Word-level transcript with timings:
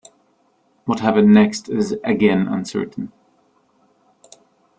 What 0.85 1.01
happened 1.01 1.31
next 1.31 1.69
is 1.69 1.91
again 2.03 2.47
uncertain. 2.47 3.11